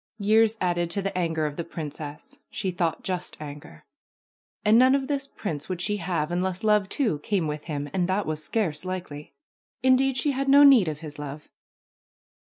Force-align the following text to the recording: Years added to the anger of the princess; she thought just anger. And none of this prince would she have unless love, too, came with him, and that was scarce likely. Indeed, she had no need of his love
Years 0.17 0.57
added 0.59 0.89
to 0.89 1.03
the 1.03 1.15
anger 1.15 1.45
of 1.45 1.57
the 1.57 1.63
princess; 1.63 2.39
she 2.49 2.71
thought 2.71 3.03
just 3.03 3.37
anger. 3.39 3.85
And 4.65 4.79
none 4.79 4.95
of 4.95 5.07
this 5.07 5.27
prince 5.27 5.69
would 5.69 5.79
she 5.79 5.97
have 5.97 6.31
unless 6.31 6.63
love, 6.63 6.89
too, 6.89 7.19
came 7.19 7.45
with 7.45 7.65
him, 7.65 7.87
and 7.93 8.07
that 8.07 8.25
was 8.25 8.43
scarce 8.43 8.83
likely. 8.83 9.35
Indeed, 9.83 10.17
she 10.17 10.31
had 10.31 10.49
no 10.49 10.63
need 10.63 10.87
of 10.87 11.01
his 11.01 11.19
love 11.19 11.51